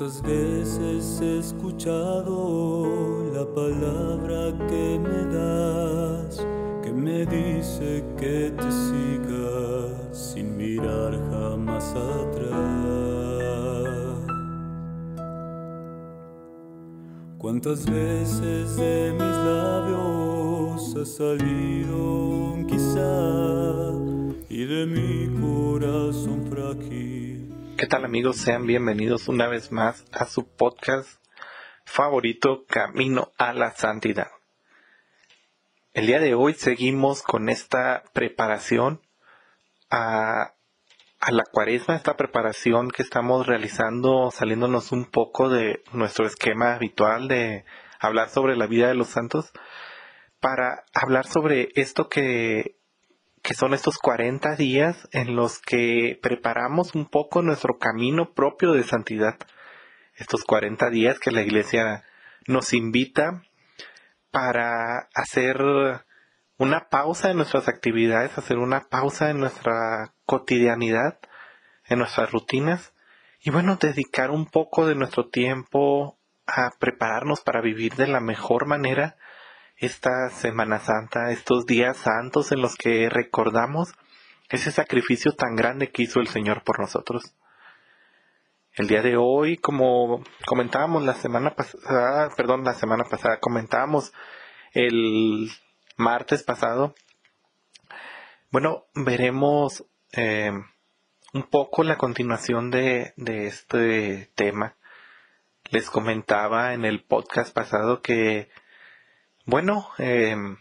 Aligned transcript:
¿Cuántas 0.00 0.22
veces 0.22 1.20
he 1.20 1.38
escuchado 1.40 3.30
la 3.34 3.44
palabra 3.44 4.50
que 4.66 4.98
me 4.98 5.26
das, 5.26 6.40
que 6.82 6.90
me 6.90 7.26
dice 7.26 8.02
que 8.16 8.50
te 8.50 8.72
siga 8.72 10.10
sin 10.10 10.56
mirar 10.56 11.12
jamás 11.30 11.94
atrás? 11.94 12.80
¿Cuántas 17.36 17.84
veces 17.84 18.76
de 18.76 19.12
mis 19.12 19.36
labios 19.44 20.96
ha 20.96 21.04
salido 21.04 22.54
un 22.54 22.66
quizá 22.66 23.92
y 24.48 24.64
de 24.64 24.86
mi 24.86 25.28
corazón 25.42 26.46
frágil? 26.46 27.19
¿Qué 27.80 27.86
tal 27.86 28.04
amigos? 28.04 28.36
Sean 28.36 28.66
bienvenidos 28.66 29.26
una 29.28 29.48
vez 29.48 29.72
más 29.72 30.04
a 30.12 30.26
su 30.26 30.46
podcast 30.54 31.18
favorito 31.86 32.66
Camino 32.66 33.32
a 33.38 33.54
la 33.54 33.70
Santidad. 33.70 34.28
El 35.94 36.06
día 36.06 36.20
de 36.20 36.34
hoy 36.34 36.52
seguimos 36.52 37.22
con 37.22 37.48
esta 37.48 38.02
preparación 38.12 39.00
a, 39.90 40.52
la 41.30 41.44
cuaresma, 41.50 41.96
esta 41.96 42.18
preparación 42.18 42.90
que 42.90 43.02
estamos 43.02 43.46
realizando 43.46 44.30
saliéndonos 44.30 44.92
un 44.92 45.06
poco 45.06 45.48
de 45.48 45.82
nuestro 45.94 46.26
esquema 46.26 46.74
habitual 46.74 47.28
de 47.28 47.64
hablar 47.98 48.28
sobre 48.28 48.56
la 48.56 48.66
vida 48.66 48.88
de 48.88 48.94
los 48.94 49.08
santos 49.08 49.52
para 50.38 50.84
hablar 50.92 51.26
sobre 51.26 51.70
esto 51.76 52.10
que 52.10 52.76
que 53.42 53.54
son 53.54 53.74
estos 53.74 53.98
40 53.98 54.56
días 54.56 55.08
en 55.12 55.34
los 55.34 55.60
que 55.60 56.18
preparamos 56.22 56.94
un 56.94 57.06
poco 57.06 57.42
nuestro 57.42 57.78
camino 57.78 58.32
propio 58.34 58.72
de 58.72 58.84
santidad. 58.84 59.36
Estos 60.14 60.44
40 60.44 60.90
días 60.90 61.18
que 61.18 61.30
la 61.30 61.42
iglesia 61.42 62.04
nos 62.46 62.74
invita 62.74 63.42
para 64.30 65.08
hacer 65.14 65.56
una 66.58 66.88
pausa 66.90 67.30
en 67.30 67.38
nuestras 67.38 67.68
actividades, 67.68 68.36
hacer 68.36 68.58
una 68.58 68.88
pausa 68.88 69.30
en 69.30 69.40
nuestra 69.40 70.12
cotidianidad, 70.26 71.18
en 71.86 71.98
nuestras 72.00 72.30
rutinas, 72.30 72.92
y 73.42 73.50
bueno, 73.50 73.76
dedicar 73.76 74.30
un 74.30 74.46
poco 74.46 74.86
de 74.86 74.94
nuestro 74.94 75.30
tiempo 75.30 76.18
a 76.46 76.70
prepararnos 76.78 77.40
para 77.40 77.62
vivir 77.62 77.94
de 77.94 78.06
la 78.06 78.20
mejor 78.20 78.66
manera 78.66 79.16
esta 79.80 80.28
Semana 80.28 80.78
Santa, 80.78 81.30
estos 81.32 81.64
días 81.64 81.96
santos 81.96 82.52
en 82.52 82.60
los 82.60 82.76
que 82.76 83.08
recordamos 83.08 83.94
ese 84.50 84.70
sacrificio 84.70 85.32
tan 85.32 85.56
grande 85.56 85.90
que 85.90 86.02
hizo 86.02 86.20
el 86.20 86.28
Señor 86.28 86.62
por 86.64 86.78
nosotros. 86.78 87.34
El 88.74 88.88
día 88.88 89.00
de 89.00 89.16
hoy, 89.16 89.56
como 89.56 90.22
comentábamos 90.46 91.02
la 91.04 91.14
semana 91.14 91.54
pasada, 91.54 92.30
perdón, 92.36 92.62
la 92.62 92.74
semana 92.74 93.04
pasada, 93.04 93.38
comentábamos 93.40 94.12
el 94.74 95.50
martes 95.96 96.42
pasado, 96.42 96.94
bueno, 98.50 98.84
veremos 98.94 99.86
eh, 100.12 100.52
un 101.32 101.42
poco 101.44 101.84
la 101.84 101.96
continuación 101.96 102.70
de, 102.70 103.14
de 103.16 103.46
este 103.46 104.30
tema. 104.34 104.76
Les 105.70 105.88
comentaba 105.88 106.74
en 106.74 106.84
el 106.84 107.02
podcast 107.02 107.54
pasado 107.54 108.02
que 108.02 108.50
bueno, 109.46 109.88
em, 109.98 110.56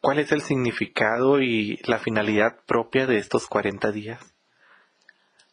¿cuál 0.00 0.18
es 0.18 0.32
el 0.32 0.42
significado 0.42 1.40
y 1.40 1.78
la 1.84 1.98
finalidad 1.98 2.60
propia 2.66 3.06
de 3.06 3.16
estos 3.16 3.46
40 3.46 3.92
días? 3.92 4.34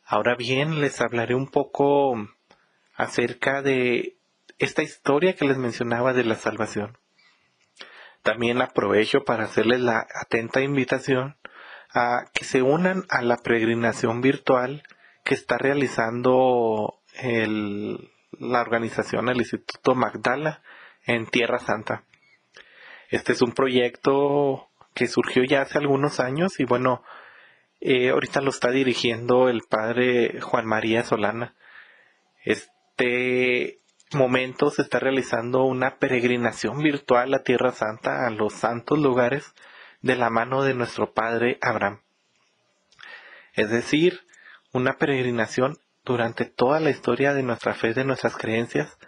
Ahora 0.06 0.36
bien, 0.36 0.82
les 0.82 1.02
hablaré 1.02 1.36
un 1.36 1.48
poco 1.48 2.16
acerca 2.96 3.62
de 3.62 4.18
esta 4.58 4.84
historia 4.84 5.36
que 5.36 5.46
les 5.46 5.58
mencionaba 5.58 6.14
de 6.14 6.26
la 6.26 6.36
salvación. 6.36 6.98
También 8.24 8.62
aprovecho 8.62 9.24
para 9.24 9.46
hacerles 9.46 9.80
la 9.80 10.06
atenta 10.22 10.62
invitación 10.62 11.38
a 11.94 12.26
que 12.34 12.44
se 12.44 12.62
unan 12.62 13.06
a 13.10 13.22
la 13.22 13.38
peregrinación 13.38 14.22
virtual 14.22 14.84
que 15.24 15.34
está 15.34 15.58
realizando 15.58 17.02
la 17.22 18.62
organización, 18.62 19.30
el 19.30 19.38
Instituto 19.38 19.96
Magdala, 19.96 20.62
en 21.06 21.26
Tierra 21.26 21.60
Santa. 21.60 22.04
Este 23.10 23.34
es 23.34 23.42
un 23.42 23.54
proyecto 23.54 24.70
que 24.94 25.08
surgió 25.08 25.44
ya 25.44 25.62
hace 25.62 25.80
algunos 25.80 26.20
años 26.20 26.60
y 26.60 26.66
bueno, 26.66 27.04
eh, 27.80 28.10
ahorita 28.10 28.40
lo 28.42 28.52
está 28.52 28.70
dirigiendo 28.70 29.50
el 29.50 29.62
padre 29.68 30.40
Juan 30.42 30.68
María 30.68 31.04
Solana. 31.04 31.56
Este 32.44 33.80
momento 34.14 34.70
se 34.70 34.84
está 34.84 35.00
realizando 35.00 35.64
una 35.64 35.98
peregrinación 35.98 36.84
virtual 36.84 37.34
a 37.34 37.42
Tierra 37.42 37.72
Santa, 37.72 38.28
a 38.28 38.30
los 38.30 38.54
santos 38.54 39.00
lugares, 39.00 39.56
de 40.02 40.16
la 40.16 40.30
mano 40.30 40.64
de 40.64 40.76
nuestro 40.76 41.12
padre 41.12 41.58
Abraham. 41.62 42.02
Es 43.54 43.72
decir, 43.72 44.22
una 44.72 44.98
peregrinación 44.98 45.80
durante 46.06 46.46
toda 46.46 46.80
la 46.80 46.92
historia 46.92 47.34
de 47.34 47.42
nuestra 47.42 47.74
fe, 47.74 47.96
de 47.96 48.06
nuestras 48.06 48.38
creencias, 48.38 49.00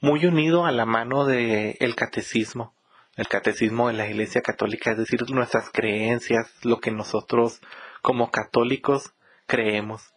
muy 0.00 0.26
unido 0.26 0.66
a 0.66 0.70
la 0.70 0.84
mano 0.84 1.24
del 1.24 1.76
el 1.80 1.94
catecismo 1.94 2.74
el 3.16 3.28
catecismo 3.28 3.88
de 3.88 3.94
la 3.94 4.08
Iglesia 4.08 4.40
Católica, 4.40 4.92
es 4.92 4.98
decir, 4.98 5.20
nuestras 5.30 5.70
creencias, 5.70 6.50
lo 6.62 6.80
que 6.80 6.90
nosotros 6.90 7.60
como 8.00 8.30
católicos 8.30 9.14
creemos. 9.46 10.12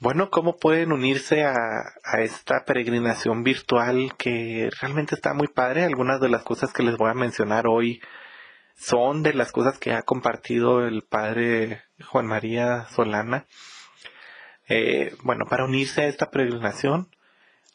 Bueno, 0.00 0.30
¿cómo 0.30 0.58
pueden 0.58 0.92
unirse 0.92 1.44
a, 1.44 1.54
esta 2.20 2.64
peregrinación 2.64 3.42
virtual 3.42 4.14
que 4.16 4.70
realmente 4.80 5.16
está 5.16 5.34
muy 5.34 5.48
padre? 5.48 5.84
Algunas 5.84 6.20
de 6.20 6.28
las 6.28 6.44
cosas 6.44 6.72
que 6.72 6.84
les 6.84 6.96
voy 6.96 7.10
a 7.10 7.14
mencionar 7.14 7.66
hoy 7.66 8.00
son 8.76 9.24
de 9.24 9.34
las 9.34 9.50
cosas 9.50 9.78
que 9.78 9.92
ha 9.92 10.02
compartido 10.02 10.86
el 10.86 11.02
padre 11.02 11.82
Juan 12.10 12.26
María 12.26 12.86
Solana. 12.90 13.46
Eh, 14.68 15.16
bueno, 15.24 15.46
para 15.46 15.64
unirse 15.64 16.02
a 16.02 16.06
esta 16.06 16.30
peregrinación 16.30 17.08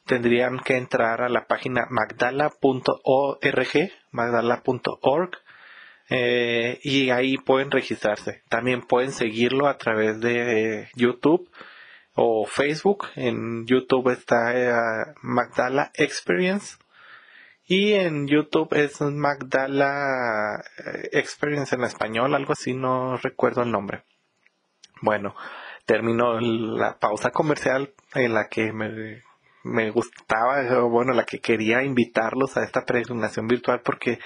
tendrían 0.06 0.60
que 0.60 0.78
entrar 0.78 1.22
a 1.22 1.30
la 1.30 1.46
página 1.46 1.88
magdala.org, 1.90 2.52
magdala.org, 4.12 5.32
eh, 6.10 6.80
y 6.84 7.10
ahí 7.10 7.38
pueden 7.38 7.72
registrarse. 7.72 8.44
También 8.50 8.82
pueden 8.82 9.12
seguirlo 9.12 9.68
a 9.68 9.78
través 9.78 10.20
de 10.20 10.90
YouTube 10.96 11.50
o 12.16 12.46
Facebook. 12.46 13.08
En 13.16 13.66
YouTube 13.66 14.10
está 14.10 14.54
eh, 14.56 15.14
Magdala 15.22 15.92
Experience 15.96 16.78
y 17.66 17.94
en 17.94 18.28
YouTube 18.28 18.74
es 18.74 19.00
Magdala 19.02 20.64
eh, 20.86 21.10
Experience 21.14 21.76
en 21.76 21.84
español, 21.84 22.36
algo 22.36 22.54
así, 22.54 22.74
no 22.74 23.18
recuerdo 23.18 23.64
el 23.64 23.72
nombre. 23.72 24.04
Bueno, 25.02 25.36
termino 25.86 26.40
la 26.40 27.00
pausa 27.00 27.32
comercial 27.32 27.94
en 28.14 28.34
la 28.34 28.48
que 28.50 28.72
me 28.74 29.24
me 29.64 29.92
gustaba, 29.92 30.82
bueno, 30.82 31.14
la 31.14 31.26
que 31.26 31.40
quería 31.40 31.84
invitarlos 31.84 32.58
a 32.58 32.64
esta 32.64 32.86
peregrinación 32.86 33.48
virtual 33.48 33.82
porque 33.84 34.20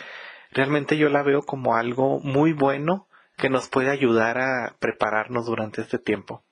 realmente 0.51 0.97
yo 0.97 1.09
la 1.09 1.23
veo 1.23 1.43
como 1.43 1.75
algo 1.75 2.19
muy 2.19 2.53
bueno 2.53 3.07
que 3.37 3.49
nos 3.49 3.69
puede 3.69 3.91
ayudar 3.91 4.39
a 4.39 4.75
prepararnos 4.79 5.45
durante 5.45 5.81
este 5.81 5.99
tiempo. 5.99 6.43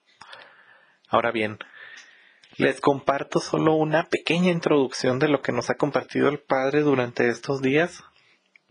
Ahora 1.09 1.31
bien, 1.31 1.57
les 2.57 2.79
comparto 2.79 3.39
solo 3.39 3.73
una 3.73 4.07
pequeña 4.07 4.51
introducción 4.51 5.17
de 5.17 5.29
lo 5.29 5.41
que 5.41 5.51
nos 5.51 5.69
ha 5.69 5.75
compartido 5.75 6.29
el 6.29 6.39
Padre 6.39 6.81
durante 6.81 7.27
estos 7.27 7.61
días 7.61 8.03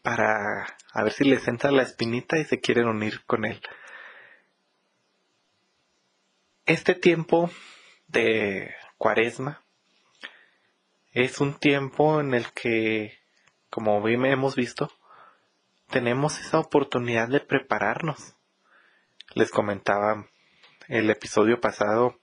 para 0.03 0.67
a 0.93 1.03
ver 1.03 1.13
si 1.13 1.25
les 1.25 1.49
entra 1.49 1.73
la 1.73 1.83
espinita 1.83 2.39
y 2.39 2.45
se 2.45 2.61
quieren 2.61 2.87
unir 2.87 3.25
con 3.27 3.45
él. 3.45 3.61
Este 6.67 6.95
tiempo 6.95 7.51
de 8.07 8.73
cuaresma 8.97 9.64
es 11.15 11.41
un 11.41 11.55
tiempo 11.55 12.21
en 12.21 12.35
el 12.35 12.53
que, 12.53 13.19
como 13.71 14.07
hemos 14.07 14.57
visto, 14.57 14.91
tenemos 15.89 16.41
esa 16.41 16.59
oportunidad 16.59 17.29
de 17.29 17.41
prepararnos. 17.41 18.37
Les 19.35 19.51
comentaba 19.53 20.27
el 20.89 21.09
episodio 21.09 21.61
pasado 21.61 22.19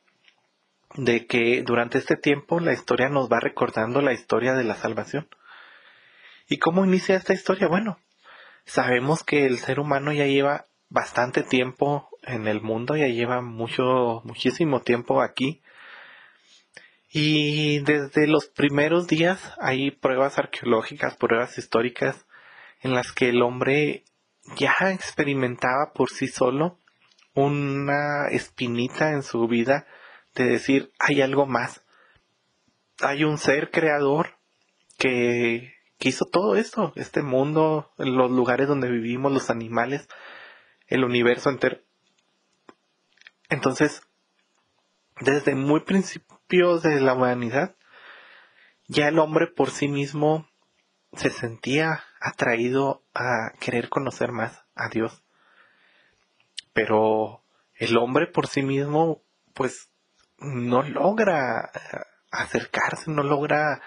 de 0.96 1.26
que 1.26 1.64
durante 1.64 2.00
este 2.00 2.18
tiempo 2.18 2.60
la 2.60 2.74
historia 2.74 3.08
nos 3.08 3.32
va 3.32 3.40
recordando 3.40 4.02
la 4.02 4.12
historia 4.12 4.56
de 4.56 4.66
la 4.66 4.76
salvación. 4.76 5.30
¿Y 6.50 6.58
cómo 6.58 6.84
inicia 6.84 7.16
esta 7.16 7.34
historia? 7.34 7.70
Bueno, 7.70 7.98
sabemos 8.66 9.24
que 9.24 9.46
el 9.46 9.58
ser 9.58 9.80
humano 9.80 10.12
ya 10.12 10.26
lleva 10.26 10.66
bastante 10.90 11.44
tiempo 11.44 12.10
en 12.24 12.46
el 12.46 12.60
mundo, 12.62 12.98
ya 12.98 13.08
lleva 13.08 13.40
mucho, 13.42 14.22
muchísimo 14.26 14.82
tiempo 14.82 15.22
aquí, 15.22 15.62
y 17.14 17.80
desde 17.80 18.26
los 18.26 18.48
primeros 18.48 19.08
días 19.08 19.54
hay 19.60 19.92
pruebas 19.92 20.38
arqueológicas, 20.38 21.18
pruebas 21.18 21.58
históricas 21.58 22.26
en 22.80 22.94
las 22.94 23.12
que 23.12 23.30
el 23.30 23.42
hombre 23.42 24.06
ya 24.56 24.74
experimentaba 24.92 25.92
por 25.94 26.10
sí 26.10 26.28
solo 26.28 26.80
una 27.34 28.28
espinita 28.30 29.12
en 29.12 29.24
su 29.24 29.46
vida 29.48 29.86
de 30.36 30.46
decir 30.46 30.92
hay 31.00 31.22
algo 31.22 31.46
más. 31.46 31.84
hay 33.02 33.24
un 33.26 33.38
ser 33.38 33.72
creador 33.72 34.38
que, 34.98 35.74
que 35.98 36.10
hizo 36.10 36.26
todo 36.26 36.56
esto, 36.56 36.94
este 36.96 37.24
mundo, 37.24 37.92
los 37.98 38.32
lugares 38.32 38.68
donde 38.68 38.90
vivimos, 38.90 39.34
los 39.34 39.50
animales, 39.50 40.08
el 40.88 41.04
universo 41.04 41.50
entero. 41.50 41.80
Entonces, 43.50 44.02
desde 45.20 45.56
muy 45.56 45.82
de 46.52 47.00
la 47.00 47.14
humanidad, 47.14 47.78
ya 48.88 49.08
el 49.08 49.20
hombre 49.20 49.48
por 49.48 49.72
sí 49.72 49.88
mismo 49.88 50.50
se 51.14 51.30
sentía 51.30 52.04
atraído 52.20 53.04
a 53.14 53.54
querer 53.62 53.88
conocer 53.88 54.34
más 54.34 54.66
a 54.76 54.90
Dios. 54.90 55.24
Pero 56.74 57.42
el 57.76 57.96
hombre 57.98 58.28
por 58.28 58.48
sí 58.48 58.64
mismo, 58.64 59.24
pues, 59.54 59.92
no 60.40 60.84
logra 60.84 61.72
acercarse, 62.32 63.12
no 63.12 63.24
logra 63.24 63.82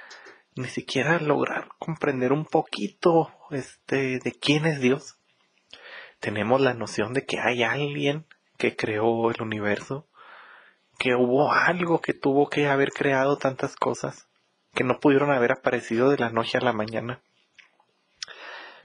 ni 0.57 0.69
siquiera 0.69 1.19
lograr 1.19 1.69
comprender 1.79 2.33
un 2.33 2.47
poquito 2.47 3.31
este 3.51 4.21
de 4.21 4.33
quién 4.33 4.65
es 4.65 4.81
Dios. 4.81 5.19
Tenemos 6.19 6.63
la 6.63 6.73
noción 6.73 7.13
de 7.13 7.27
que 7.27 7.41
hay 7.41 7.63
alguien 7.63 8.27
que 8.57 8.75
creó 8.75 9.31
el 9.31 9.43
universo, 9.43 10.09
que 10.99 11.15
hubo 11.15 11.53
algo 11.53 12.01
que 12.01 12.15
tuvo 12.15 12.49
que 12.49 12.69
haber 12.69 12.91
creado 12.91 13.37
tantas 13.37 13.77
cosas 13.77 14.29
que 14.75 14.85
no 14.85 14.99
pudieron 14.99 15.31
haber 15.31 15.53
aparecido 15.53 16.11
de 16.11 16.19
la 16.19 16.31
noche 16.31 16.59
a 16.59 16.65
la 16.65 16.73
mañana. 16.73 17.21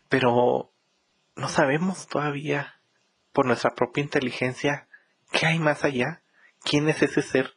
Pero 0.07 0.71
no 1.35 1.49
sabemos 1.49 2.07
todavía 2.07 2.79
por 3.31 3.45
nuestra 3.45 3.71
propia 3.71 4.03
inteligencia 4.03 4.87
qué 5.31 5.47
hay 5.47 5.59
más 5.59 5.83
allá, 5.83 6.21
quién 6.63 6.89
es 6.89 7.01
ese 7.01 7.21
ser. 7.21 7.53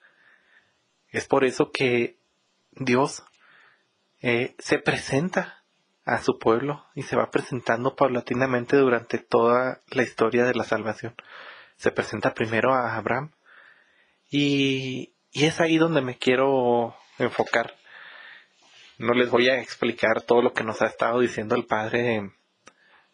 Es 1.09 1.27
por 1.27 1.45
eso 1.45 1.71
que 1.73 2.19
Dios 2.73 3.23
eh, 4.21 4.55
se 4.59 4.79
presenta 4.79 5.63
a 6.05 6.19
su 6.19 6.39
pueblo 6.39 6.85
y 6.95 7.03
se 7.03 7.17
va 7.17 7.31
presentando 7.31 7.95
paulatinamente 7.95 8.77
durante 8.77 9.19
toda 9.19 9.83
la 9.89 10.03
historia 10.03 10.45
de 10.45 10.55
la 10.55 10.65
salvación. 10.65 11.15
Se 11.77 11.91
presenta 11.91 12.35
primero 12.35 12.75
a 12.75 12.97
Abraham 12.97 13.33
y, 14.33 15.15
es 15.33 15.61
ahí 15.61 15.77
donde 15.79 16.01
me 16.01 16.19
quiero 16.19 16.97
enfocar. 17.19 17.77
No 18.99 19.13
les 19.13 19.31
voy 19.31 19.49
a 19.49 19.61
explicar 19.61 20.23
todo 20.23 20.43
lo 20.43 20.53
que 20.53 20.65
nos 20.65 20.83
ha 20.83 20.87
estado 20.87 21.21
diciendo 21.21 21.55
el 21.55 21.67
padre 21.67 22.33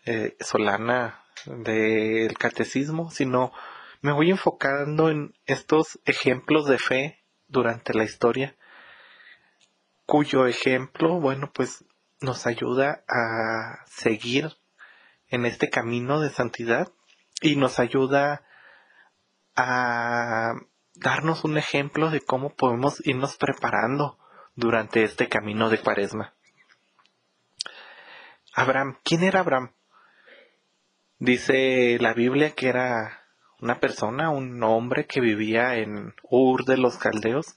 eh, 0.05 0.37
Solana 0.41 1.23
del 1.45 2.37
catecismo, 2.39 3.11
sino 3.11 3.53
me 4.01 4.13
voy 4.13 4.31
enfocando 4.31 5.11
en 5.11 5.35
estos 5.47 5.99
ejemplos 6.05 6.67
de 6.67 6.79
fe 6.79 7.25
durante 7.49 7.95
la 7.95 8.05
historia, 8.05 8.57
cuyo 10.07 10.47
ejemplo, 10.47 11.21
bueno, 11.21 11.51
pues 11.53 11.85
nos 12.21 12.47
ayuda 12.47 13.05
a 13.09 13.85
seguir 13.87 14.57
en 15.29 15.47
este 15.47 15.69
camino 15.69 16.21
de 16.21 16.31
santidad 16.31 16.93
y 17.41 17.57
nos 17.57 17.79
ayuda 17.79 18.45
a 19.57 20.55
darnos 20.99 21.45
un 21.45 21.59
ejemplo 21.59 22.11
de 22.11 22.21
cómo 22.21 22.55
podemos 22.55 23.01
irnos 23.07 23.37
preparando 23.37 24.19
durante 24.55 25.05
este 25.05 25.29
camino 25.29 25.71
de 25.71 25.81
cuaresma. 25.81 26.35
Abraham, 28.55 28.99
¿quién 29.05 29.23
era 29.23 29.41
Abraham? 29.41 29.73
Dice 31.19 31.99
la 32.01 32.15
Biblia 32.15 32.53
que 32.53 32.69
era 32.69 33.25
una 33.61 33.81
persona, 33.81 34.31
un 34.31 34.63
hombre 34.63 35.07
que 35.07 35.21
vivía 35.21 35.77
en 35.77 36.15
Ur 36.23 36.65
de 36.65 36.77
los 36.77 36.97
Caldeos. 36.97 37.57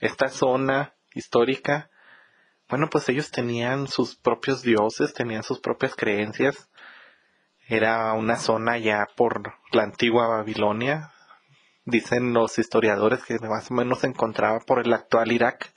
Esta 0.00 0.28
zona 0.28 0.94
histórica, 1.14 1.90
bueno, 2.68 2.88
pues 2.90 3.08
ellos 3.08 3.30
tenían 3.30 3.86
sus 3.86 4.16
propios 4.16 4.62
dioses, 4.62 5.14
tenían 5.14 5.42
sus 5.42 5.60
propias 5.60 5.94
creencias. 5.94 6.68
Era 7.66 8.12
una 8.12 8.36
zona 8.36 8.76
ya 8.78 9.06
por 9.16 9.54
la 9.72 9.84
antigua 9.84 10.28
Babilonia. 10.28 11.13
Dicen 11.84 12.32
los 12.32 12.58
historiadores 12.58 13.24
que 13.24 13.38
más 13.38 13.70
o 13.70 13.74
menos 13.74 14.00
se 14.00 14.06
encontraba 14.06 14.60
por 14.60 14.84
el 14.84 14.92
actual 14.92 15.32
Irak. 15.32 15.72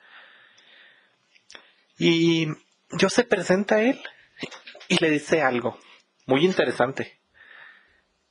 Y 1.98 2.48
Dios 2.92 3.14
se 3.14 3.24
presenta 3.24 3.76
a 3.76 3.82
él 3.82 4.02
y 4.88 4.98
le 5.04 5.10
dice 5.10 5.42
algo 5.42 5.78
muy 6.28 6.46
interesante. 6.46 7.20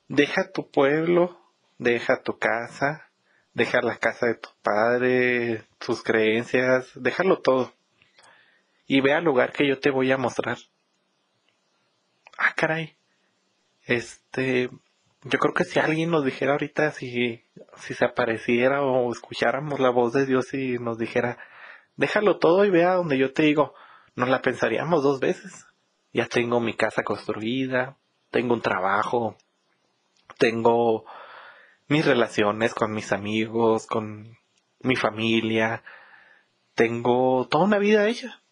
Deja 0.07 0.53
tu 0.53 0.71
pueblo, 0.71 1.41
deja 1.79 2.23
tu 2.23 2.39
casa, 2.39 3.11
deja 3.55 3.81
la 3.81 3.97
casa 3.97 4.27
de 4.27 4.35
tu 4.35 4.51
padre, 4.63 5.65
tus 5.79 6.03
creencias, 6.03 6.93
déjalo 6.95 7.41
todo. 7.41 7.75
Y 8.87 9.01
ve 9.01 9.15
al 9.15 9.25
lugar 9.25 9.53
que 9.53 9.67
yo 9.67 9.81
te 9.81 9.91
voy 9.91 10.13
a 10.13 10.19
mostrar. 10.19 10.59
Ah, 12.39 12.53
caray. 12.55 12.97
Este, 13.87 14.71
yo 15.29 15.41
creo 15.41 15.55
que 15.55 15.65
si 15.65 15.81
alguien 15.81 16.11
nos 16.11 16.25
dijera 16.25 16.53
ahorita, 16.53 16.93
si, 16.93 17.45
si 17.79 17.95
se 17.95 18.05
apareciera 18.05 18.83
o 18.83 19.11
escucháramos 19.11 19.81
la 19.81 19.91
voz 19.91 20.13
de 20.13 20.25
Dios 20.25 20.55
y 20.55 20.79
nos 20.79 20.99
dijera, 20.99 21.37
déjalo 21.97 22.39
todo 22.39 22.65
y 22.65 22.71
vea 22.71 22.95
donde 22.95 23.19
yo 23.19 23.33
te 23.33 23.43
digo, 23.43 23.75
nos 24.15 24.29
la 24.29 24.41
pensaríamos 24.41 25.03
dos 25.03 25.19
veces. 25.19 25.67
Ya 26.13 26.27
tengo 26.27 26.61
mi 26.61 26.75
casa 26.75 27.03
construida, 27.03 27.97
tengo 28.31 28.55
un 28.55 28.63
trabajo, 28.63 29.37
tengo 30.39 31.05
mis 31.89 32.07
relaciones 32.07 32.73
con 32.73 32.93
mis 32.93 33.11
amigos, 33.11 33.87
con 33.89 34.39
mi 34.81 34.95
familia, 34.95 35.83
tengo 36.75 37.49
toda 37.49 37.65
una 37.65 37.79
vida 37.79 38.07
hecha. 38.07 38.43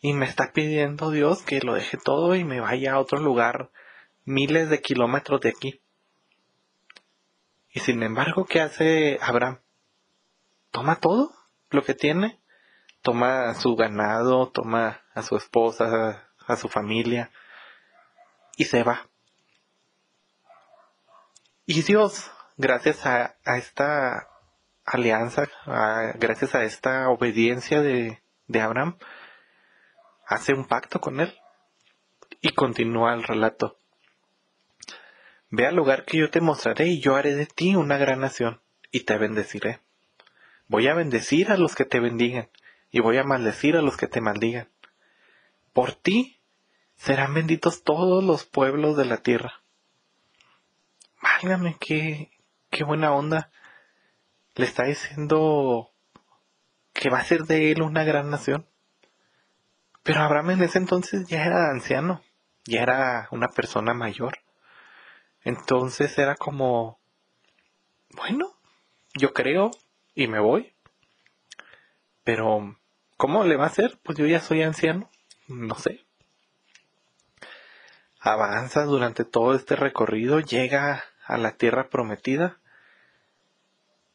Y 0.00 0.12
me 0.12 0.26
está 0.26 0.52
pidiendo 0.52 1.12
Dios 1.12 1.42
que 1.42 1.60
lo 1.60 1.74
deje 1.74 1.98
todo 1.98 2.34
y 2.34 2.42
me 2.42 2.60
vaya 2.60 2.94
a 2.94 2.98
otro 2.98 3.20
lugar 3.20 3.70
miles 4.24 4.68
de 4.70 4.80
kilómetros 4.80 5.40
de 5.40 5.50
aquí. 5.50 5.80
Y 7.74 7.80
sin 7.80 8.02
embargo, 8.02 8.46
¿qué 8.46 8.62
hace 8.62 9.18
Abraham? 9.20 9.60
Toma 10.70 10.96
todo 10.96 11.34
lo 11.68 11.82
que 11.82 11.92
tiene 11.92 12.40
toma 13.04 13.50
a 13.50 13.54
su 13.54 13.76
ganado, 13.76 14.48
toma 14.48 15.02
a 15.14 15.20
su 15.20 15.36
esposa, 15.36 16.30
a 16.46 16.56
su 16.56 16.70
familia 16.70 17.30
y 18.56 18.64
se 18.64 18.82
va. 18.82 19.06
Y 21.66 21.82
Dios, 21.82 22.30
gracias 22.56 23.04
a, 23.04 23.36
esta 23.44 24.26
alianza, 24.86 25.46
gracias 26.14 26.54
a 26.54 26.64
esta 26.64 27.10
obediencia 27.10 27.82
de, 27.82 28.22
de 28.46 28.60
Abraham, 28.62 28.96
hace 30.26 30.54
un 30.54 30.66
pacto 30.66 30.98
con 30.98 31.20
él 31.20 31.38
y 32.40 32.54
continúa 32.54 33.12
el 33.12 33.22
relato. 33.22 33.78
Ve 35.50 35.66
al 35.66 35.76
lugar 35.76 36.04
que 36.04 36.18
yo 36.18 36.30
te 36.30 36.40
mostraré 36.40 36.88
y 36.88 37.00
yo 37.00 37.16
haré 37.16 37.34
de 37.34 37.46
ti 37.46 37.76
una 37.76 37.96
gran 37.96 38.20
nación 38.20 38.60
y 38.90 39.00
te 39.00 39.18
bendeciré. 39.18 39.80
Voy 40.66 40.88
a 40.88 40.94
bendecir 40.94 41.50
a 41.50 41.56
los 41.56 41.74
que 41.74 41.84
te 41.84 42.00
bendigan 42.00 42.48
y 42.90 43.00
voy 43.00 43.18
a 43.18 43.24
maldecir 43.24 43.76
a 43.76 43.82
los 43.82 43.96
que 43.96 44.06
te 44.06 44.20
maldigan. 44.20 44.68
Por 45.72 45.92
ti 45.92 46.40
serán 46.96 47.34
benditos 47.34 47.82
todos 47.82 48.22
los 48.22 48.44
pueblos 48.44 48.96
de 48.96 49.04
la 49.04 49.18
tierra. 49.18 49.62
Válgame, 51.20 51.76
qué, 51.80 52.30
qué 52.70 52.84
buena 52.84 53.12
onda. 53.12 53.50
Le 54.54 54.64
está 54.64 54.84
diciendo 54.84 55.90
que 56.92 57.10
va 57.10 57.18
a 57.18 57.24
ser 57.24 57.42
de 57.44 57.72
él 57.72 57.82
una 57.82 58.04
gran 58.04 58.30
nación. 58.30 58.66
Pero 60.02 60.20
Abraham 60.20 60.50
en 60.50 60.62
ese 60.62 60.78
entonces 60.78 61.26
ya 61.26 61.44
era 61.44 61.70
anciano, 61.70 62.22
ya 62.64 62.82
era 62.82 63.28
una 63.32 63.48
persona 63.48 63.94
mayor. 63.94 64.38
Entonces 65.44 66.18
era 66.18 66.34
como, 66.34 66.98
bueno, 68.10 68.56
yo 69.14 69.32
creo 69.32 69.70
y 70.14 70.26
me 70.26 70.40
voy. 70.40 70.74
Pero 72.24 72.76
¿Cómo 73.16 73.44
le 73.44 73.56
va 73.56 73.64
a 73.64 73.68
hacer? 73.68 73.98
Pues 74.02 74.18
yo 74.18 74.26
ya 74.26 74.40
soy 74.40 74.62
anciano, 74.62 75.10
no 75.46 75.76
sé. 75.76 76.04
Avanza 78.18 78.84
durante 78.84 79.24
todo 79.24 79.54
este 79.54 79.76
recorrido, 79.76 80.40
llega 80.40 81.04
a 81.24 81.38
la 81.38 81.56
tierra 81.56 81.88
prometida 81.88 82.60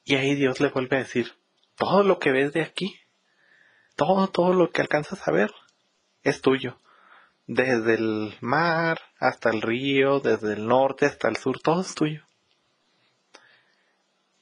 y 0.03 0.15
ahí 0.15 0.36
Dios 0.36 0.59
le 0.59 0.69
vuelve 0.69 0.98
a 0.98 1.00
decir, 1.00 1.33
todo 1.75 2.03
lo 2.03 2.19
que 2.19 2.31
ves 2.31 2.51
de 2.53 2.62
aquí, 2.62 3.00
todo, 3.95 4.27
todo 4.27 4.53
lo 4.53 4.71
que 4.71 4.81
alcanzas 4.81 5.27
a 5.27 5.31
ver, 5.31 5.51
es 6.24 6.41
tuyo. 6.41 6.77
Desde 7.51 7.95
el 7.95 8.35
mar 8.41 8.99
hasta 9.17 9.49
el 9.49 9.63
río, 9.63 10.19
desde 10.19 10.53
el 10.53 10.67
norte 10.67 11.07
hasta 11.07 11.29
el 11.29 11.37
sur, 11.37 11.59
todo 11.59 11.81
es 11.81 11.95
tuyo. 11.95 12.21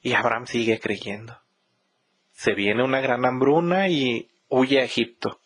Y 0.02 0.12
Abraham 0.12 0.46
sigue 0.46 0.78
creyendo. 0.78 1.40
Se 2.32 2.52
viene 2.52 2.84
una 2.84 3.00
gran 3.00 3.24
hambruna 3.24 3.88
y 3.88 4.28
huye 4.50 4.80
a 4.82 4.84
Egipto. 4.84 5.40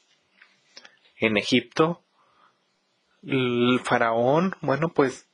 En 1.15 1.37
Egipto, 1.37 2.03
el 3.23 3.79
faraón, 3.85 4.57
bueno, 4.61 4.89
pues 4.89 5.29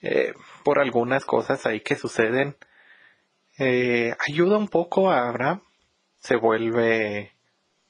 eh, 0.00 0.32
por 0.62 0.78
algunas 0.78 1.24
cosas 1.24 1.66
ahí 1.66 1.80
que 1.80 1.96
suceden, 1.96 2.56
eh, 3.58 4.14
ayuda 4.28 4.58
un 4.58 4.68
poco 4.68 5.10
a 5.10 5.28
Abraham, 5.28 5.60
se 6.20 6.36
vuelve 6.36 7.32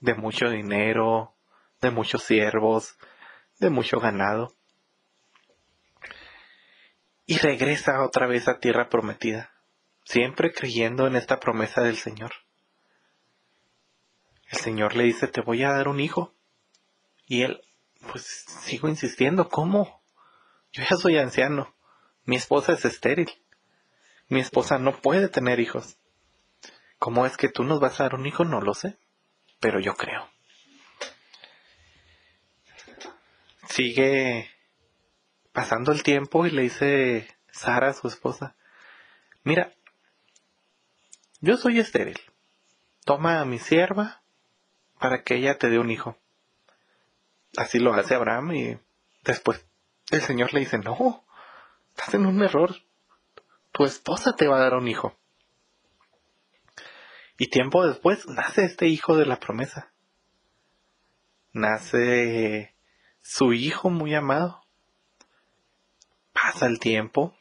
de 0.00 0.14
mucho 0.14 0.48
dinero, 0.48 1.34
de 1.82 1.90
muchos 1.90 2.22
siervos, 2.22 2.96
de 3.58 3.70
mucho 3.70 4.00
ganado. 4.00 4.54
Y 7.26 7.38
regresa 7.38 8.02
otra 8.04 8.26
vez 8.26 8.48
a 8.48 8.58
tierra 8.58 8.88
prometida, 8.88 9.50
siempre 10.04 10.52
creyendo 10.52 11.06
en 11.06 11.16
esta 11.16 11.40
promesa 11.40 11.82
del 11.82 11.96
Señor. 11.96 12.32
El 14.50 14.58
Señor 14.58 14.94
le 14.94 15.04
dice, 15.04 15.26
te 15.26 15.40
voy 15.40 15.64
a 15.64 15.72
dar 15.72 15.88
un 15.88 16.00
hijo. 16.00 16.34
Y 17.26 17.42
él, 17.42 17.62
pues 18.12 18.24
sigo 18.24 18.88
insistiendo, 18.88 19.48
¿cómo? 19.48 20.02
Yo 20.72 20.84
ya 20.88 20.96
soy 20.96 21.16
anciano. 21.16 21.74
Mi 22.24 22.36
esposa 22.36 22.72
es 22.72 22.84
estéril. 22.84 23.30
Mi 24.28 24.40
esposa 24.40 24.78
no 24.78 25.00
puede 25.00 25.28
tener 25.28 25.60
hijos. 25.60 25.98
¿Cómo 26.98 27.26
es 27.26 27.36
que 27.36 27.48
tú 27.48 27.64
nos 27.64 27.80
vas 27.80 28.00
a 28.00 28.04
dar 28.04 28.14
un 28.14 28.26
hijo? 28.26 28.44
No 28.44 28.60
lo 28.60 28.74
sé, 28.74 28.98
pero 29.60 29.80
yo 29.80 29.94
creo. 29.94 30.33
Sigue 33.68 34.50
pasando 35.52 35.92
el 35.92 36.02
tiempo 36.02 36.46
y 36.46 36.50
le 36.50 36.62
dice 36.62 37.28
Sara 37.50 37.90
a 37.90 37.92
su 37.94 38.08
esposa, 38.08 38.56
mira, 39.42 39.72
yo 41.40 41.56
soy 41.56 41.78
estéril. 41.78 42.18
Toma 43.04 43.40
a 43.40 43.44
mi 43.44 43.58
sierva 43.58 44.22
para 44.98 45.22
que 45.22 45.36
ella 45.36 45.58
te 45.58 45.68
dé 45.68 45.78
un 45.78 45.90
hijo. 45.90 46.18
Así 47.56 47.78
lo 47.78 47.94
hace 47.94 48.14
Abraham 48.14 48.52
y 48.52 48.78
después 49.22 49.64
el 50.10 50.20
Señor 50.22 50.52
le 50.52 50.60
dice, 50.60 50.78
no, 50.78 51.24
estás 51.90 52.14
en 52.14 52.26
un 52.26 52.42
error. 52.42 52.74
Tu 53.72 53.84
esposa 53.84 54.34
te 54.36 54.46
va 54.46 54.56
a 54.56 54.62
dar 54.62 54.74
un 54.74 54.88
hijo. 54.88 55.16
Y 57.38 57.48
tiempo 57.48 57.86
después 57.86 58.26
nace 58.28 58.64
este 58.64 58.86
hijo 58.86 59.16
de 59.16 59.26
la 59.26 59.38
promesa. 59.38 59.92
Nace 61.52 62.73
su 63.24 63.54
hijo 63.54 63.90
muy 63.90 64.14
amado. 64.14 64.62
Pasa 66.32 66.66
el 66.66 66.78
tiempo. 66.78 67.34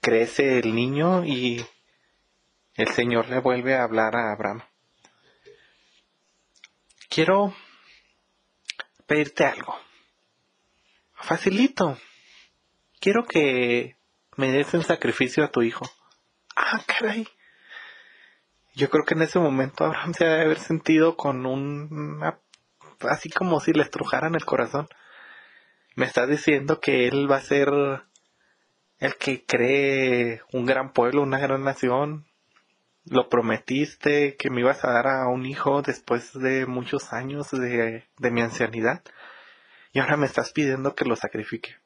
Crece 0.00 0.58
el 0.58 0.74
niño 0.74 1.24
y 1.24 1.64
el 2.74 2.88
Señor 2.88 3.28
le 3.28 3.38
vuelve 3.38 3.76
a 3.76 3.84
hablar 3.84 4.16
a 4.16 4.32
Abraham. 4.32 4.62
Quiero 7.08 7.54
pedirte 9.06 9.44
algo. 9.44 9.78
Facilito. 11.14 11.96
Quiero 13.00 13.24
que 13.24 13.96
me 14.36 14.50
des 14.50 14.74
un 14.74 14.82
sacrificio 14.82 15.44
a 15.44 15.50
tu 15.50 15.62
hijo. 15.62 15.88
Ah, 16.56 16.82
caray. 16.86 17.28
Yo 18.74 18.90
creo 18.90 19.04
que 19.04 19.14
en 19.14 19.22
ese 19.22 19.38
momento 19.38 19.84
Abraham 19.84 20.12
se 20.12 20.24
debe 20.24 20.42
haber 20.42 20.58
sentido 20.58 21.16
con 21.16 21.46
un... 21.46 22.22
así 23.08 23.30
como 23.30 23.60
si 23.60 23.72
le 23.72 23.82
estrujaran 23.82 24.34
el 24.34 24.44
corazón. 24.44 24.88
Me 25.94 26.06
está 26.06 26.26
diciendo 26.26 26.80
que 26.80 27.08
él 27.08 27.30
va 27.30 27.36
a 27.36 27.40
ser 27.40 27.68
el 28.98 29.16
que 29.16 29.44
cree 29.44 30.42
un 30.52 30.66
gran 30.66 30.92
pueblo, 30.92 31.22
una 31.22 31.38
gran 31.38 31.64
nación. 31.64 32.26
Lo 33.04 33.28
prometiste 33.28 34.36
que 34.36 34.50
me 34.50 34.60
ibas 34.60 34.84
a 34.84 34.90
dar 34.90 35.06
a 35.06 35.28
un 35.28 35.46
hijo 35.46 35.82
después 35.82 36.32
de 36.32 36.66
muchos 36.66 37.12
años 37.12 37.50
de, 37.50 38.04
de 38.18 38.30
mi 38.30 38.42
ancianidad. 38.42 39.02
Y 39.92 40.00
ahora 40.00 40.16
me 40.16 40.26
estás 40.26 40.52
pidiendo 40.52 40.94
que 40.94 41.04
lo 41.04 41.16
sacrifique. 41.16 41.76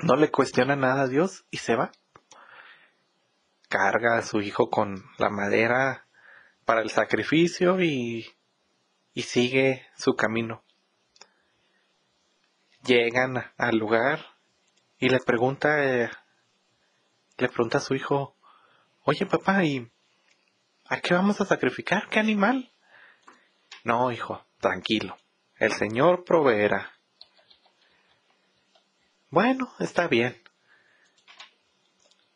No 0.00 0.16
le 0.16 0.30
cuestiona 0.30 0.76
nada 0.76 1.02
a 1.02 1.08
Dios 1.08 1.44
y 1.50 1.58
se 1.58 1.76
va. 1.76 1.92
Carga 3.68 4.18
a 4.18 4.22
su 4.22 4.40
hijo 4.40 4.68
con 4.68 5.04
la 5.18 5.30
madera 5.30 6.06
para 6.64 6.82
el 6.82 6.90
sacrificio 6.90 7.80
y, 7.80 8.26
y 9.14 9.22
sigue 9.22 9.86
su 9.96 10.14
camino. 10.14 10.62
Llegan 12.84 13.52
al 13.56 13.76
lugar 13.76 14.24
y 14.98 15.08
le 15.08 15.18
pregunta, 15.20 15.84
eh, 15.84 16.10
le 17.38 17.48
pregunta 17.48 17.78
a 17.78 17.82
su 17.82 17.94
hijo, 17.94 18.36
oye 19.04 19.26
papá, 19.26 19.64
¿y 19.64 19.90
a 20.88 21.00
qué 21.00 21.14
vamos 21.14 21.40
a 21.40 21.46
sacrificar? 21.46 22.08
¿Qué 22.08 22.18
animal? 22.18 22.72
No, 23.84 24.10
hijo, 24.10 24.44
tranquilo. 24.58 25.16
El 25.56 25.72
Señor 25.72 26.24
proveerá. 26.24 26.92
Bueno, 29.30 29.72
está 29.78 30.08
bien. 30.08 30.42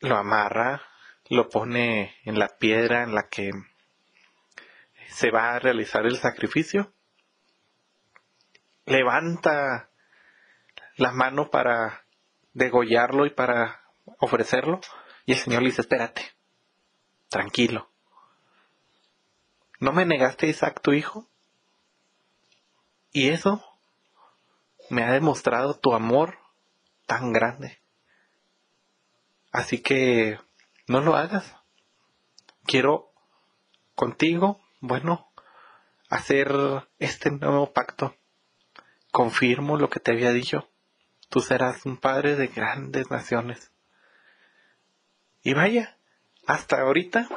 Lo 0.00 0.16
amarra, 0.16 0.82
lo 1.28 1.48
pone 1.48 2.14
en 2.24 2.38
la 2.38 2.48
piedra 2.48 3.02
en 3.02 3.14
la 3.14 3.28
que 3.28 3.50
se 5.14 5.30
va 5.30 5.54
a 5.54 5.58
realizar 5.60 6.06
el 6.06 6.16
sacrificio. 6.16 6.92
Levanta 8.84 9.88
la 10.96 11.12
mano 11.12 11.50
para 11.50 12.04
degollarlo 12.52 13.24
y 13.24 13.30
para 13.30 13.80
ofrecerlo. 14.18 14.80
Y 15.24 15.32
el 15.32 15.38
Señor 15.38 15.62
le 15.62 15.68
dice, 15.68 15.82
espérate, 15.82 16.32
tranquilo. 17.28 17.88
¿No 19.78 19.92
me 19.92 20.04
negaste 20.04 20.48
Isaac 20.48 20.80
tu 20.82 20.92
hijo? 20.92 21.28
Y 23.12 23.28
eso 23.28 23.64
me 24.90 25.04
ha 25.04 25.12
demostrado 25.12 25.78
tu 25.78 25.94
amor 25.94 26.38
tan 27.06 27.32
grande. 27.32 27.80
Así 29.52 29.80
que 29.80 30.40
no 30.88 31.00
lo 31.00 31.14
hagas. 31.14 31.54
Quiero 32.64 33.12
contigo, 33.94 34.63
bueno, 34.86 35.32
hacer 36.10 36.52
este 36.98 37.30
nuevo 37.30 37.72
pacto. 37.72 38.14
Confirmo 39.10 39.78
lo 39.78 39.88
que 39.88 40.00
te 40.00 40.12
había 40.12 40.32
dicho. 40.32 40.68
Tú 41.30 41.40
serás 41.40 41.86
un 41.86 41.96
padre 41.96 42.36
de 42.36 42.48
grandes 42.48 43.10
naciones. 43.10 43.72
Y 45.42 45.54
vaya, 45.54 45.96
hasta 46.46 46.80
ahorita 46.82 47.28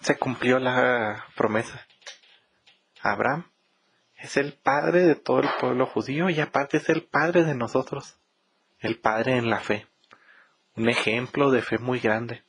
se 0.00 0.18
cumplió 0.18 0.58
la 0.58 1.26
promesa. 1.36 1.86
Abraham 3.00 3.50
es 4.16 4.36
el 4.36 4.54
padre 4.54 5.02
de 5.02 5.14
todo 5.14 5.40
el 5.40 5.48
pueblo 5.60 5.86
judío 5.86 6.30
y 6.30 6.40
aparte 6.40 6.78
es 6.78 6.88
el 6.88 7.04
padre 7.04 7.44
de 7.44 7.54
nosotros, 7.54 8.18
el 8.80 8.98
padre 8.98 9.36
en 9.36 9.50
la 9.50 9.60
fe, 9.60 9.86
un 10.74 10.88
ejemplo 10.88 11.52
de 11.52 11.62
fe 11.62 11.78
muy 11.78 12.00
grande. 12.00 12.42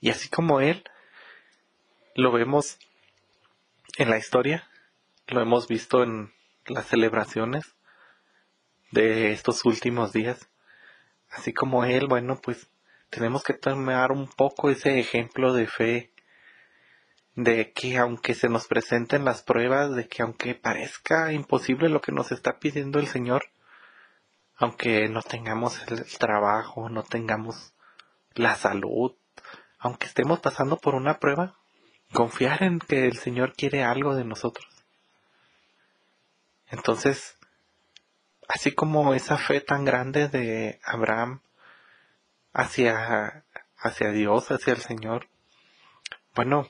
Y 0.00 0.10
así 0.10 0.28
como 0.28 0.60
él, 0.60 0.84
lo 2.16 2.32
vemos 2.32 2.78
en 3.98 4.08
la 4.08 4.16
historia, 4.16 4.66
lo 5.26 5.42
hemos 5.42 5.68
visto 5.68 6.02
en 6.02 6.32
las 6.66 6.86
celebraciones 6.86 7.76
de 8.90 9.32
estos 9.32 9.66
últimos 9.66 10.12
días. 10.12 10.48
Así 11.28 11.52
como 11.52 11.84
él, 11.84 12.06
bueno, 12.08 12.40
pues 12.42 12.70
tenemos 13.10 13.44
que 13.44 13.52
tomar 13.52 14.12
un 14.12 14.28
poco 14.28 14.70
ese 14.70 14.98
ejemplo 14.98 15.52
de 15.52 15.66
fe 15.66 16.10
de 17.34 17.72
que 17.72 17.98
aunque 17.98 18.32
se 18.32 18.48
nos 18.48 18.66
presenten 18.66 19.26
las 19.26 19.42
pruebas, 19.42 19.94
de 19.94 20.08
que 20.08 20.22
aunque 20.22 20.54
parezca 20.54 21.34
imposible 21.34 21.90
lo 21.90 22.00
que 22.00 22.12
nos 22.12 22.32
está 22.32 22.58
pidiendo 22.58 22.98
el 22.98 23.08
Señor, 23.08 23.44
aunque 24.56 25.06
no 25.10 25.20
tengamos 25.20 25.82
el 25.86 26.06
trabajo, 26.18 26.88
no 26.88 27.02
tengamos 27.02 27.74
la 28.32 28.54
salud, 28.54 29.14
aunque 29.78 30.06
estemos 30.06 30.40
pasando 30.40 30.78
por 30.78 30.94
una 30.94 31.18
prueba, 31.18 31.58
confiar 32.12 32.62
en 32.62 32.78
que 32.78 33.06
el 33.06 33.16
Señor 33.16 33.54
quiere 33.54 33.84
algo 33.84 34.14
de 34.14 34.24
nosotros. 34.24 34.66
Entonces, 36.68 37.38
así 38.48 38.72
como 38.72 39.14
esa 39.14 39.38
fe 39.38 39.60
tan 39.60 39.84
grande 39.84 40.28
de 40.28 40.80
Abraham 40.84 41.40
hacia, 42.52 43.44
hacia 43.76 44.10
Dios, 44.10 44.50
hacia 44.50 44.72
el 44.72 44.80
Señor, 44.80 45.28
bueno, 46.34 46.68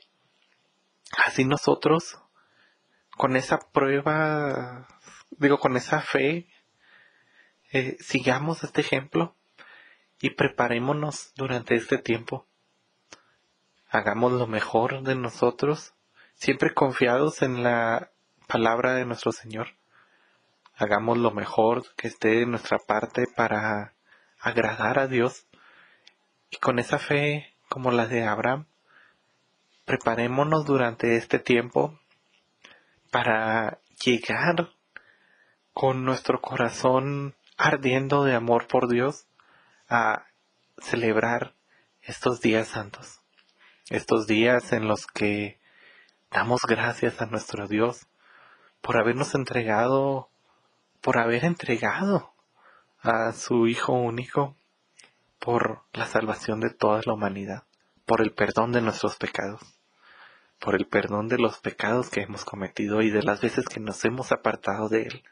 así 1.25 1.45
nosotros, 1.45 2.19
con 3.16 3.37
esa 3.37 3.59
prueba, 3.59 4.87
digo, 5.31 5.59
con 5.59 5.76
esa 5.76 6.00
fe, 6.00 6.47
eh, 7.73 7.97
sigamos 8.00 8.62
este 8.64 8.81
ejemplo 8.83 9.35
y 10.21 10.31
preparémonos 10.31 11.33
durante 11.35 11.75
este 11.75 11.99
tiempo. 11.99 12.46
Hagamos 13.97 14.33
lo 14.33 14.47
mejor 14.47 15.05
de 15.05 15.15
nosotros, 15.15 15.95
siempre 16.35 16.75
confiados 16.75 17.41
en 17.41 17.62
la 17.62 18.11
palabra 18.47 18.93
de 18.93 19.07
nuestro 19.07 19.33
Señor. 19.33 19.69
Hagamos 20.76 21.17
lo 21.17 21.31
mejor 21.31 21.83
que 21.97 22.09
esté 22.09 22.29
de 22.29 22.47
nuestra 22.47 22.76
parte 22.76 23.25
para 23.35 23.95
agradar 24.38 24.99
a 24.99 25.07
Dios. 25.07 25.47
Y 26.50 26.59
con 26.59 26.79
esa 26.79 26.99
fe 26.99 27.55
como 27.71 27.91
la 27.91 28.07
de 28.07 28.26
Abraham, 28.26 28.67
preparémonos 29.87 30.67
durante 30.67 31.17
este 31.17 31.38
tiempo 31.38 31.99
para 33.11 33.79
llegar 34.05 34.73
con 35.73 36.05
nuestro 36.05 36.43
corazón 36.43 37.35
ardiendo 37.57 38.25
de 38.25 38.35
amor 38.35 38.67
por 38.67 38.88
Dios 38.88 39.26
a 39.88 40.26
celebrar 40.83 41.55
estos 42.03 42.43
días 42.43 42.69
santos. 42.69 43.23
Estos 43.90 44.26
días 44.26 44.73
en 44.73 44.88
los 44.88 45.07
que 45.07 45.61
damos 46.31 46.62
gracias 46.62 47.23
a 47.23 47.26
nuestro 47.26 47.69
Dios 47.69 48.07
por 48.81 48.99
habernos 48.99 49.35
entregado, 49.35 50.28
por 51.00 51.19
haber 51.19 51.45
entregado 51.45 52.33
a 53.00 53.33
su 53.33 53.69
Hijo 53.69 53.93
único 53.93 54.57
por 55.38 55.83
la 55.93 56.07
salvación 56.07 56.61
de 56.61 56.71
toda 56.71 57.00
la 57.05 57.14
humanidad, 57.14 57.62
por 58.05 58.21
el 58.21 58.33
perdón 58.33 58.73
de 58.73 58.81
nuestros 58.81 59.16
pecados, 59.16 59.61
por 60.59 60.75
el 60.75 60.87
perdón 60.87 61.28
de 61.28 61.38
los 61.38 61.59
pecados 61.59 62.11
que 62.11 62.23
hemos 62.23 62.45
cometido 62.45 63.02
y 63.02 63.11
de 63.11 63.23
las 63.23 63.40
veces 63.40 63.66
que 63.66 63.78
nos 63.78 64.05
hemos 64.05 64.33
apartado 64.33 64.88
de 64.88 65.02
Él. 65.02 65.23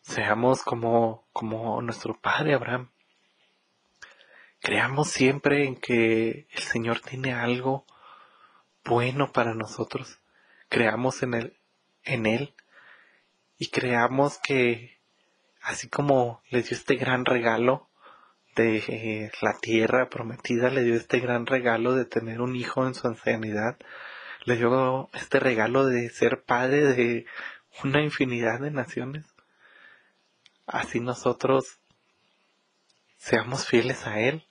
Seamos 0.00 0.62
como, 0.64 1.24
como 1.32 1.80
nuestro 1.82 2.18
Padre 2.18 2.54
Abraham. 2.54 2.90
Creamos 4.62 5.08
siempre 5.08 5.64
en 5.64 5.76
que 5.76 6.46
el 6.52 6.62
Señor 6.62 7.00
tiene 7.00 7.32
algo 7.32 7.86
bueno 8.84 9.32
para 9.32 9.54
nosotros. 9.54 10.20
Creamos 10.68 11.22
en 11.22 11.32
Él, 11.32 11.56
en 12.04 12.26
Él 12.26 12.54
y 13.56 13.68
creamos 13.68 14.38
que 14.38 14.98
así 15.62 15.88
como 15.88 16.42
le 16.50 16.60
dio 16.62 16.76
este 16.76 16.96
gran 16.96 17.24
regalo 17.24 17.88
de 18.54 19.32
la 19.40 19.58
tierra 19.60 20.10
prometida, 20.10 20.68
le 20.68 20.82
dio 20.82 20.94
este 20.94 21.20
gran 21.20 21.46
regalo 21.46 21.94
de 21.94 22.04
tener 22.04 22.42
un 22.42 22.54
hijo 22.54 22.86
en 22.86 22.94
su 22.94 23.06
ancianidad, 23.06 23.78
le 24.44 24.56
dio 24.56 25.08
este 25.14 25.40
regalo 25.40 25.86
de 25.86 26.10
ser 26.10 26.42
padre 26.42 26.84
de 26.84 27.24
una 27.82 28.02
infinidad 28.02 28.60
de 28.60 28.70
naciones. 28.70 29.24
Así 30.66 31.00
nosotros 31.00 31.78
seamos 33.16 33.66
fieles 33.66 34.06
a 34.06 34.20
Él 34.20 34.44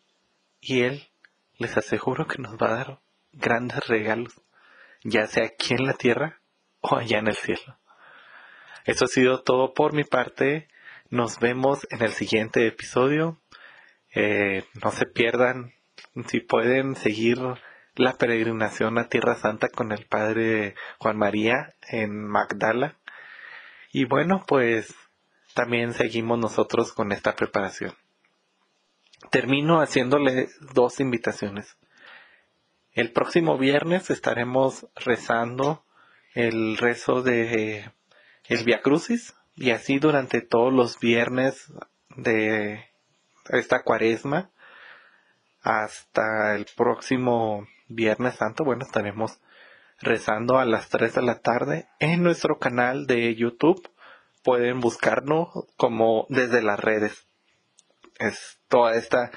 y 0.62 0.82
Él 0.84 1.10
les 1.58 1.78
aseguro 1.78 2.28
que 2.28 2.42
nos 2.42 2.56
va 2.56 2.68
a 2.68 2.76
dar 2.76 3.00
grandes 3.34 3.86
regalos, 3.88 4.34
ya 5.04 5.28
sea 5.28 5.46
aquí 5.46 5.74
en 5.74 5.86
la 5.86 5.94
tierra 5.94 6.42
o 6.82 6.96
allá 6.96 7.20
en 7.20 7.28
el 7.28 7.36
cielo. 7.36 7.78
Eso 8.86 9.06
ha 9.06 9.08
sido 9.08 9.44
todo 9.44 9.74
por 9.74 9.94
mi 9.94 10.04
parte. 10.04 10.68
Nos 11.10 11.40
vemos 11.40 11.86
en 11.92 12.02
el 12.02 12.12
siguiente 12.12 12.66
episodio. 12.66 13.40
Eh, 14.16 14.64
no 14.84 14.92
se 14.92 15.06
pierdan, 15.06 15.74
si 16.28 16.40
pueden 16.40 16.96
seguir 16.96 17.38
la 17.96 18.14
peregrinación 18.14 18.98
a 18.98 19.10
Tierra 19.10 19.36
Santa 19.36 19.68
con 19.70 19.92
el 19.92 20.06
Padre 20.06 20.76
Juan 21.00 21.18
María 21.18 21.74
en 21.90 22.26
Magdala. 22.26 22.98
Y 23.92 24.06
bueno, 24.06 24.44
pues 24.48 24.96
también 25.54 25.94
seguimos 25.94 26.40
nosotros 26.40 26.94
con 26.94 27.12
esta 27.12 27.36
preparación. 27.36 27.94
Termino 29.32 29.82
haciéndole 29.82 30.50
dos 30.74 31.00
invitaciones. 31.00 31.78
El 32.94 33.12
próximo 33.12 33.58
viernes 33.58 34.10
estaremos 34.10 34.88
rezando 34.96 35.86
el 36.34 36.78
rezo 36.78 37.22
de 37.22 37.92
el 38.48 38.64
Via 38.64 38.82
Crucis 38.82 39.36
y 39.56 39.72
así 39.72 40.00
durante 40.00 40.42
todos 40.42 40.74
los 40.74 41.00
viernes 41.00 41.72
de 42.16 42.86
esta 43.50 43.84
cuaresma 43.84 44.52
hasta 45.62 46.56
el 46.56 46.66
próximo 46.76 47.68
Viernes 47.88 48.36
Santo. 48.36 48.64
Bueno, 48.64 48.84
estaremos 48.84 49.40
rezando 50.00 50.58
a 50.58 50.66
las 50.66 50.90
3 50.90 51.16
de 51.16 51.22
la 51.22 51.40
tarde 51.40 51.88
en 52.00 52.24
nuestro 52.24 52.60
canal 52.60 53.08
de 53.08 53.36
YouTube. 53.36 53.90
Pueden 54.44 54.80
buscarnos 54.80 55.50
como 55.76 56.26
desde 56.30 56.62
las 56.62 56.80
redes. 56.80 57.29
Es 58.20 58.60
toda 58.68 58.96
esta 58.96 59.32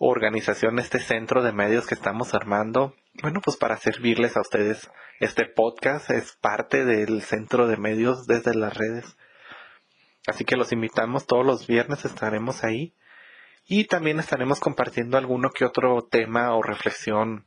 organización, 0.00 0.80
este 0.80 0.98
centro 0.98 1.44
de 1.44 1.52
medios 1.52 1.86
que 1.86 1.94
estamos 1.94 2.34
armando. 2.34 2.96
Bueno, 3.22 3.40
pues 3.40 3.56
para 3.56 3.76
servirles 3.76 4.36
a 4.36 4.40
ustedes. 4.40 4.90
Este 5.20 5.44
podcast 5.46 6.10
es 6.10 6.32
parte 6.32 6.84
del 6.84 7.22
centro 7.22 7.68
de 7.68 7.76
medios 7.76 8.26
desde 8.26 8.54
las 8.54 8.76
redes. 8.76 9.16
Así 10.26 10.44
que 10.44 10.56
los 10.56 10.72
invitamos 10.72 11.26
todos 11.26 11.46
los 11.46 11.68
viernes, 11.68 12.04
estaremos 12.04 12.64
ahí. 12.64 12.96
Y 13.64 13.84
también 13.84 14.18
estaremos 14.18 14.58
compartiendo 14.58 15.16
alguno 15.16 15.50
que 15.50 15.64
otro 15.64 16.02
tema 16.02 16.52
o 16.56 16.62
reflexión 16.62 17.46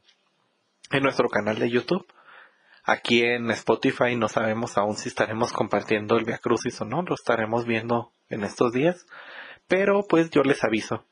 en 0.91 1.03
nuestro 1.03 1.27
canal 1.27 1.59
de 1.59 1.69
YouTube. 1.69 2.07
Aquí 2.85 3.21
en 3.23 3.51
Spotify 3.51 4.15
no 4.15 4.29
sabemos 4.29 4.77
aún 4.77 4.95
si 4.95 5.09
estaremos 5.09 5.51
compartiendo 5.51 6.15
el 6.15 6.23
Via 6.23 6.37
Crucis 6.37 6.79
o 6.79 6.85
no, 6.85 7.01
lo 7.01 7.15
estaremos 7.15 7.65
viendo 7.65 8.13
en 8.29 8.45
estos 8.45 8.71
días. 8.71 9.05
Pero 9.67 10.05
pues 10.07 10.29
yo 10.29 10.43
les 10.43 10.63
aviso. 10.63 11.05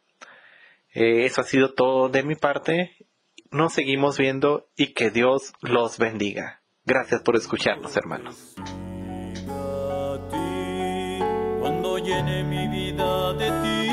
Eh, 0.93 1.25
eso 1.25 1.41
ha 1.41 1.43
sido 1.43 1.73
todo 1.73 2.09
de 2.09 2.23
mi 2.23 2.35
parte. 2.35 2.91
Nos 3.49 3.73
seguimos 3.73 4.17
viendo 4.17 4.69
y 4.75 4.93
que 4.93 5.09
Dios 5.09 5.53
los 5.61 5.97
bendiga. 5.97 6.61
Gracias 6.85 7.21
por 7.21 7.35
escucharnos, 7.35 7.95
hermanos. 7.97 8.55
Cuando 11.59 11.97
llene 11.99 12.43
mi 12.43 12.67
vida 12.67 13.33
de 13.33 13.51
ti, 13.61 13.87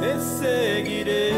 te 0.00 0.20
seguiré 0.20 1.33